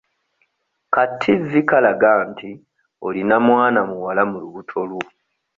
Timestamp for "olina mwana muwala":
3.07-4.21